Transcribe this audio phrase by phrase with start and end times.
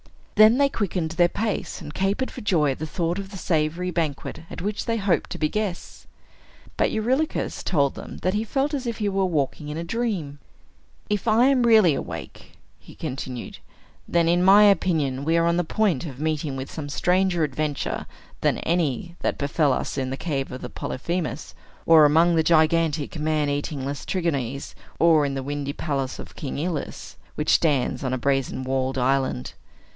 [0.33, 3.91] Then they quickened their pace, and capered for joy at the thought of the savory
[3.91, 6.07] banquet at which they hoped to be guests.
[6.75, 10.39] But Eurylochus told them that he felt as if he were walking in a dream.
[11.07, 12.53] "If I am really awake,"
[12.97, 13.61] continued he,
[14.07, 18.07] "then, in my opinion, we are on the point of meeting with some stranger adventure
[18.39, 21.53] than any that befell us in the cave of Polyphemus,
[21.85, 27.17] or among the gigantic man eating Laestrygons, or in the windy palace of King Aeolus,
[27.35, 29.53] which stands on a brazen walled island.